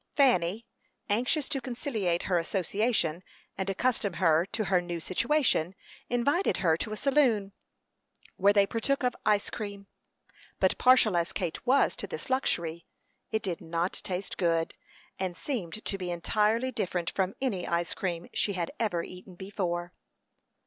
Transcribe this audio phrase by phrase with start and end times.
[0.15, 0.65] Fanny,
[1.09, 3.05] anxious to conciliate her associate,
[3.55, 5.75] and accustom her to her new situation,
[6.09, 7.53] invited her to a saloon,
[8.35, 9.85] where they partook of ice creams;
[10.59, 12.87] but partial as Kate was to this luxury,
[13.29, 14.73] it did not taste good,
[15.19, 19.93] and seemed to be entirely different from any ice cream she had ever eaten before.